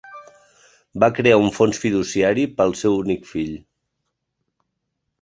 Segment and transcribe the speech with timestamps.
[1.03, 3.57] Va crear un fons fiduciari per al seu únic fill.